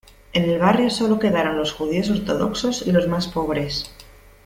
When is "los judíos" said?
1.59-2.09